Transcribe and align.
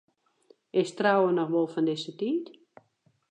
Is 0.81 0.91
trouwen 0.97 1.35
noch 1.37 1.51
wol 1.53 1.69
fan 1.73 1.87
dizze 1.87 2.13
tiid? 2.19 2.45